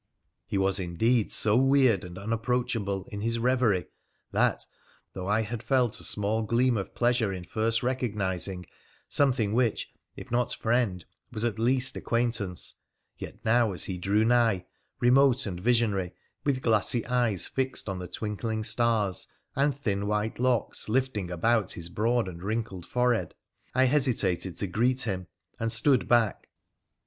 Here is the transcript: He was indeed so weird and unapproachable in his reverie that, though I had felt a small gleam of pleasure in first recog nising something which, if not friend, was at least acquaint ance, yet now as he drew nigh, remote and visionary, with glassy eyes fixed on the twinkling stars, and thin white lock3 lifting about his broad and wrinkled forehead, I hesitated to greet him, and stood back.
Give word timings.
He 0.47 0.57
was 0.57 0.79
indeed 0.79 1.31
so 1.31 1.55
weird 1.55 2.03
and 2.03 2.17
unapproachable 2.17 3.05
in 3.11 3.21
his 3.21 3.37
reverie 3.37 3.85
that, 4.31 4.65
though 5.13 5.27
I 5.27 5.41
had 5.41 5.61
felt 5.61 5.99
a 5.99 6.03
small 6.03 6.41
gleam 6.41 6.75
of 6.75 6.95
pleasure 6.95 7.31
in 7.31 7.43
first 7.43 7.81
recog 7.81 8.15
nising 8.15 8.65
something 9.07 9.53
which, 9.53 9.91
if 10.15 10.31
not 10.31 10.55
friend, 10.55 11.05
was 11.31 11.45
at 11.45 11.59
least 11.59 11.95
acquaint 11.95 12.39
ance, 12.39 12.73
yet 13.19 13.45
now 13.45 13.73
as 13.73 13.83
he 13.83 13.99
drew 13.99 14.25
nigh, 14.25 14.65
remote 14.99 15.45
and 15.45 15.59
visionary, 15.59 16.13
with 16.43 16.63
glassy 16.63 17.05
eyes 17.05 17.47
fixed 17.47 17.87
on 17.87 17.99
the 17.99 18.07
twinkling 18.07 18.63
stars, 18.63 19.27
and 19.55 19.77
thin 19.77 20.07
white 20.07 20.37
lock3 20.37 20.89
lifting 20.89 21.29
about 21.29 21.73
his 21.73 21.89
broad 21.89 22.27
and 22.27 22.41
wrinkled 22.41 22.87
forehead, 22.87 23.35
I 23.75 23.83
hesitated 23.83 24.55
to 24.55 24.65
greet 24.65 25.03
him, 25.03 25.27
and 25.59 25.71
stood 25.71 26.07
back. 26.07 26.49